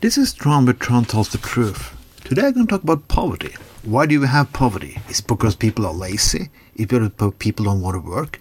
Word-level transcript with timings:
This 0.00 0.18
is 0.18 0.34
Tron, 0.34 0.66
but 0.66 0.80
Tron 0.80 1.04
tells 1.04 1.30
the 1.30 1.38
truth. 1.38 1.96
Today 2.24 2.46
I'm 2.46 2.52
going 2.52 2.66
to 2.66 2.70
talk 2.70 2.82
about 2.82 3.08
poverty. 3.08 3.54
Why 3.84 4.04
do 4.04 4.20
we 4.20 4.26
have 4.26 4.52
poverty? 4.52 4.98
Is 5.08 5.20
it 5.20 5.26
because 5.26 5.56
people 5.56 5.86
are 5.86 5.94
lazy? 5.94 6.50
Is 6.74 6.84
it 6.84 6.88
because 6.88 7.32
people 7.38 7.64
don't 7.64 7.80
want 7.80 7.94
to 7.94 8.10
work? 8.10 8.38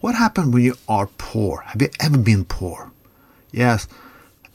What 0.00 0.14
happens 0.14 0.52
when 0.52 0.62
you 0.62 0.76
are 0.88 1.08
poor? 1.18 1.62
Have 1.62 1.82
you 1.82 1.88
ever 1.98 2.18
been 2.18 2.44
poor? 2.44 2.92
Yes, 3.50 3.88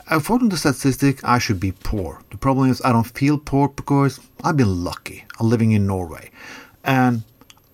according 0.10 0.50
to 0.52 0.58
statistics, 0.58 1.24
I 1.24 1.40
should 1.40 1.60
be 1.60 1.72
poor. 1.74 2.22
The 2.30 2.38
problem 2.38 2.70
is 2.70 2.82
I 2.86 2.94
don't 2.94 3.04
feel 3.04 3.38
poor 3.38 3.68
because 3.68 4.20
I've 4.44 4.58
been 4.58 4.84
lucky. 4.84 5.26
I'm 5.40 5.50
living 5.50 5.72
in 5.72 5.86
Norway, 5.86 6.32
and 6.84 7.24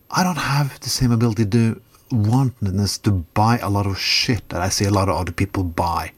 I 0.09 0.23
don't 0.23 0.37
have 0.37 0.79
the 0.79 0.89
same 0.89 1.11
ability 1.11 1.45
to 1.45 1.81
wantonness 2.11 2.97
to 2.99 3.11
buy 3.11 3.57
a 3.59 3.69
lot 3.69 3.85
of 3.85 3.99
shit 3.99 4.49
that 4.49 4.61
I 4.61 4.69
see 4.69 4.85
a 4.85 4.91
lot 4.91 5.09
of 5.09 5.15
other 5.15 5.31
people 5.31 5.63
buy. 5.63 6.11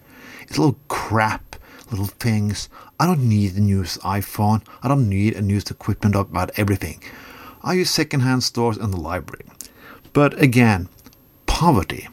It's 0.43 0.57
a 0.57 0.61
little 0.61 0.79
crap, 0.87 1.55
little 1.95 2.13
things. 2.19 2.69
I 2.99 3.05
don't 3.05 3.27
need 3.27 3.55
a 3.55 3.61
new 3.61 3.83
iPhone. 3.83 4.61
I 4.83 4.87
don't 4.89 5.07
need 5.09 5.35
a 5.35 5.41
new 5.41 5.57
equipment 5.57 6.15
about 6.15 6.51
everything. 6.59 7.01
I 7.63 7.73
use 7.73 7.89
secondhand 7.89 8.43
stores 8.43 8.77
and 8.77 8.93
the 8.93 8.99
library. 8.99 9.45
But 10.13 10.39
again, 10.41 10.89
poverty. 11.45 12.09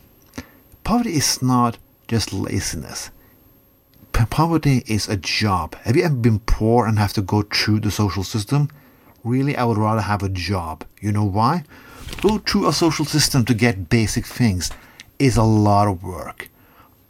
Poverty 0.85 1.15
is 1.15 1.43
not 1.43 1.79
just 2.07 2.33
laziness. 2.33 3.11
Poverty 4.13 4.85
is 4.87 5.09
a 5.09 5.17
job. 5.17 5.75
Have 5.83 5.97
you 5.97 6.05
ever 6.05 6.15
been 6.15 6.39
poor 6.39 6.87
and 6.87 6.99
have 6.99 7.13
to 7.15 7.23
go 7.23 7.43
through 7.43 7.81
the 7.81 7.91
social 7.91 8.23
system? 8.23 8.69
Really, 9.25 9.57
I 9.57 9.65
would 9.65 9.79
rather 9.79 10.01
have 10.01 10.23
a 10.23 10.29
job. 10.29 10.85
You 11.01 11.13
know 11.13 11.25
why? 11.25 11.65
Go 12.21 12.39
through 12.39 12.69
a 12.69 12.73
social 12.73 13.05
system 13.05 13.45
to 13.47 13.55
get 13.55 13.89
basic 13.89 14.27
things 14.27 14.71
is 15.19 15.37
a 15.37 15.43
lot 15.43 15.89
of 15.89 16.03
work. 16.03 16.49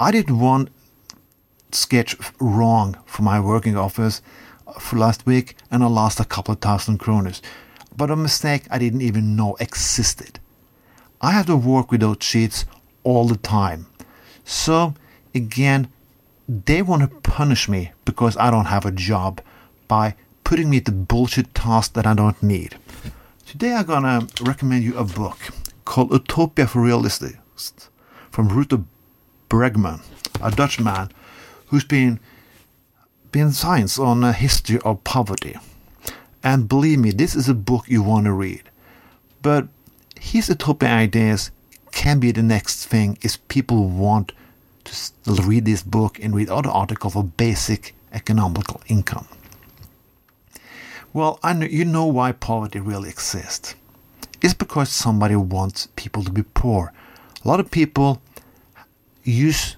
I 0.01 0.11
did 0.11 0.31
one 0.31 0.69
sketch 1.75 2.17
wrong 2.41 2.97
for 3.07 3.23
my 3.23 3.41
working 3.41 3.77
office 3.77 4.23
uh, 4.67 4.73
for 4.75 4.99
last 4.99 5.27
week 5.27 5.57
and 5.71 5.83
I 5.83 5.87
lost 5.87 6.21
a 6.21 6.25
couple 6.25 6.53
of 6.55 6.61
thousand 6.61 7.01
kroners. 7.01 7.41
But 7.97 8.11
a 8.11 8.17
mistake 8.17 8.65
I 8.71 8.79
didn't 8.79 9.03
even 9.03 9.37
know 9.37 9.57
existed. 9.61 10.41
I 11.21 11.33
have 11.33 11.47
to 11.47 11.57
work 11.57 11.91
with 11.91 12.01
those 12.01 12.19
sheets 12.21 12.65
all 13.05 13.27
the 13.27 13.37
time. 13.37 13.87
So, 14.45 14.95
again, 15.35 15.89
they 16.49 16.83
want 16.83 17.03
to 17.03 17.31
punish 17.31 17.69
me 17.69 17.93
because 18.05 18.37
I 18.37 18.51
don't 18.51 18.67
have 18.67 18.85
a 18.85 18.91
job 18.91 19.41
by 19.89 20.15
putting 20.45 20.69
me 20.69 20.81
to 20.81 20.93
bullshit 20.93 21.55
tasks 21.55 21.93
that 21.95 22.07
I 22.07 22.15
don't 22.15 22.43
need. 22.43 22.77
Today 23.47 23.75
I'm 23.75 23.87
gonna 23.87 24.27
recommend 24.41 24.85
you 24.85 24.97
a 24.97 25.05
book 25.05 25.39
called 25.85 26.11
Utopia 26.11 26.67
for 26.67 26.81
Realists 26.81 27.89
from 28.31 28.49
Rutger 28.49 28.85
Bregman, 29.49 30.01
a 30.43 30.51
Dutch 30.51 30.81
man 30.81 31.11
who's 31.73 31.85
been 31.85 32.21
been 33.33 33.51
science 33.51 33.99
on 33.99 34.23
a 34.23 34.35
history 34.35 34.79
of 34.85 35.03
poverty. 35.05 35.57
And 36.45 36.69
believe 36.69 36.99
me, 36.99 37.13
this 37.13 37.35
is 37.35 37.49
a 37.49 37.55
book 37.55 37.89
you 37.89 38.03
want 38.03 38.27
to 38.27 38.33
read. 38.33 38.65
But 39.41 39.69
his 40.21 40.51
utopia 40.51 40.91
ideas 40.91 41.51
can 41.91 42.21
be 42.21 42.31
the 42.31 42.43
next 42.43 42.85
thing 42.85 43.17
if 43.23 43.49
people 43.49 43.89
want 43.89 44.33
to 44.85 45.33
read 45.43 45.65
this 45.65 45.83
book 45.83 46.19
and 46.23 46.35
read 46.35 46.51
other 46.51 46.69
articles 46.69 47.17
of 47.17 47.39
basic 47.39 47.95
economical 48.13 48.83
income. 48.89 49.27
Well, 51.15 51.39
I 51.43 51.55
know, 51.55 51.67
you 51.67 51.87
know 51.87 52.05
why 52.05 52.33
poverty 52.33 52.81
really 52.81 53.09
exists. 53.09 53.75
It's 54.43 54.53
because 54.55 54.91
somebody 54.91 55.37
wants 55.37 55.89
people 55.97 56.23
to 56.25 56.33
be 56.33 56.43
poor. 56.43 56.93
A 57.43 57.49
lot 57.49 57.61
of 57.61 57.71
people 57.71 58.21
use 59.25 59.77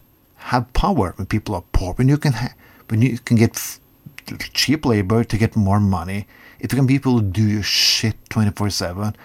have 0.55 0.73
power 0.73 1.13
when 1.17 1.27
people 1.27 1.55
are 1.55 1.65
poor. 1.73 1.95
When 1.95 2.09
you 2.09 2.19
can 2.19 2.33
ha- 2.33 2.55
when 2.89 3.03
you 3.03 3.19
can 3.19 3.37
get 3.37 3.57
f- 3.57 3.81
cheap 4.53 4.87
labor 4.87 5.25
to 5.25 5.39
get 5.39 5.57
more 5.57 5.81
money, 5.81 6.27
if 6.61 6.73
you 6.73 6.77
can 6.77 6.87
be 6.87 6.95
people 6.95 7.19
to 7.19 7.25
do 7.25 7.47
your 7.47 7.63
shit 7.63 8.17
twenty 8.31 8.51
four 8.51 8.71
seven, 8.71 9.17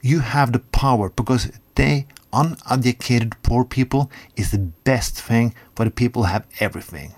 you 0.00 0.20
have 0.20 0.52
the 0.52 0.58
power 0.58 1.10
because 1.10 1.50
they 1.74 2.06
uneducated 2.32 3.34
poor 3.42 3.64
people 3.64 4.10
is 4.36 4.50
the 4.50 4.58
best 4.58 5.20
thing 5.20 5.54
for 5.74 5.84
the 5.84 5.90
people 5.90 6.24
have 6.24 6.46
everything. 6.60 7.12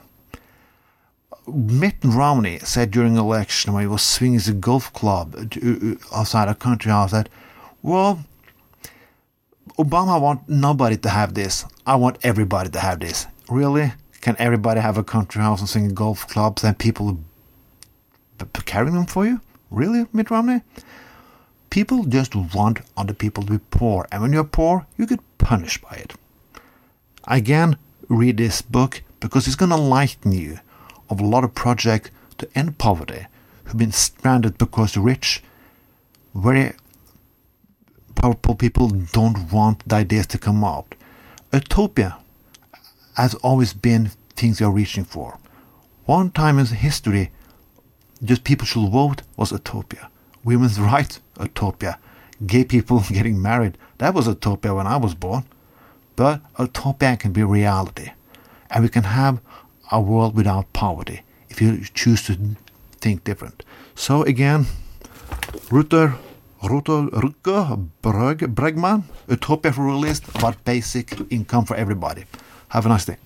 Mitt 1.46 1.96
Romney 2.02 2.58
said 2.60 2.90
during 2.90 3.16
election 3.16 3.72
when 3.72 3.82
he 3.82 3.86
was 3.86 4.02
swinging 4.02 4.40
his 4.40 4.50
golf 4.50 4.92
club 4.92 5.34
uh, 5.36 5.40
uh, 5.40 5.92
uh, 5.92 6.18
outside 6.18 6.48
a 6.48 6.54
country 6.54 6.90
house 6.90 7.12
that, 7.12 7.28
well, 7.82 8.24
Obama 9.78 10.20
want 10.20 10.48
nobody 10.48 10.96
to 10.96 11.08
have 11.08 11.34
this. 11.34 11.64
I 11.86 11.96
want 11.96 12.18
everybody 12.22 12.70
to 12.70 12.80
have 12.80 13.00
this. 13.00 13.26
Really? 13.54 13.92
Can 14.20 14.34
everybody 14.40 14.80
have 14.80 14.98
a 14.98 15.04
country 15.04 15.40
house 15.40 15.60
and 15.60 15.68
swing 15.68 15.94
golf 15.94 16.26
clubs 16.26 16.64
and 16.64 16.76
people 16.76 17.20
carrying 18.64 18.94
them 18.94 19.06
for 19.06 19.24
you? 19.24 19.40
Really, 19.70 20.08
Mitt 20.12 20.28
Romney? 20.28 20.62
People 21.70 22.02
just 22.02 22.34
want 22.34 22.80
other 22.96 23.14
people 23.14 23.44
to 23.44 23.52
be 23.52 23.64
poor, 23.70 24.08
and 24.10 24.22
when 24.22 24.32
you're 24.32 24.42
poor, 24.42 24.88
you 24.98 25.06
get 25.06 25.20
punished 25.38 25.82
by 25.82 25.98
it. 25.98 26.14
Again, 27.28 27.76
read 28.08 28.38
this 28.38 28.60
book 28.60 29.02
because 29.20 29.46
it's 29.46 29.54
going 29.54 29.70
to 29.70 29.76
enlighten 29.76 30.32
you 30.32 30.58
of 31.08 31.20
a 31.20 31.24
lot 31.24 31.44
of 31.44 31.54
projects 31.54 32.10
to 32.38 32.48
end 32.56 32.78
poverty 32.78 33.26
who've 33.62 33.78
been 33.78 33.92
stranded 33.92 34.58
because 34.58 34.94
the 34.94 35.00
rich, 35.00 35.44
very 36.34 36.72
powerful 38.16 38.56
people 38.56 38.88
don't 38.88 39.52
want 39.52 39.88
the 39.88 39.94
ideas 39.94 40.26
to 40.26 40.38
come 40.38 40.64
out. 40.64 40.96
Utopia 41.52 42.18
has 43.16 43.34
always 43.36 43.72
been 43.72 44.10
things 44.36 44.60
you're 44.60 44.70
reaching 44.70 45.04
for. 45.04 45.38
One 46.04 46.30
time 46.30 46.58
in 46.58 46.66
history, 46.66 47.30
just 48.22 48.44
people 48.44 48.66
should 48.66 48.90
vote 48.90 49.22
was 49.36 49.52
utopia 49.52 50.10
women's 50.44 50.78
rights, 50.92 51.20
utopia. 51.40 51.98
Gay 52.46 52.64
people 52.64 53.00
getting 53.08 53.40
married, 53.40 53.78
that 53.98 54.14
was 54.14 54.26
utopia 54.26 54.74
when 54.74 54.86
I 54.86 54.96
was 54.96 55.14
born. 55.14 55.44
But 56.16 56.40
utopia 56.58 57.16
can 57.16 57.32
be 57.32 57.42
reality. 57.42 58.10
And 58.70 58.84
we 58.84 58.88
can 58.88 59.04
have 59.04 59.40
a 59.90 60.00
world 60.00 60.36
without 60.36 60.72
poverty 60.72 61.22
if 61.48 61.60
you 61.60 61.84
choose 61.94 62.22
to 62.26 62.56
think 63.00 63.24
different. 63.24 63.64
So 63.94 64.22
again, 64.22 64.66
Rutger, 65.70 66.16
Rutger, 66.62 67.10
Rutger 67.10 67.88
Breg, 68.02 68.54
Bregman, 68.54 69.04
Utopia 69.28 69.72
for 69.72 69.84
Realists 69.84 70.28
about 70.34 70.64
basic 70.64 71.12
income 71.30 71.64
for 71.64 71.76
everybody. 71.76 72.24
Have 72.68 72.86
a 72.86 72.88
nice 72.88 73.04
day. 73.04 73.16